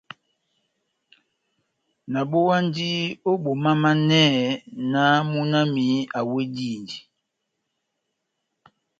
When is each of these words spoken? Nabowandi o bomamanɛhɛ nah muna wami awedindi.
Nabowandi 2.13 2.89
o 3.29 3.31
bomamanɛhɛ 3.43 4.45
nah 4.91 5.19
muna 5.31 5.59
wami 5.65 5.85
awedindi. 6.19 6.97